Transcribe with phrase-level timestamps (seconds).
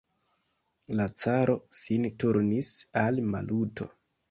[0.99, 2.73] La caro sin turnis
[3.05, 3.91] al Maluto.